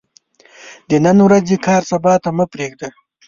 [0.89, 2.89] د نن ورځې کار سبا ته مه پريږده